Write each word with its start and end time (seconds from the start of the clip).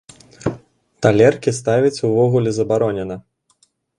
Талеркі 1.05 1.51
ставіць 1.59 2.03
увогуле 2.09 2.49
забаронена! 2.59 3.15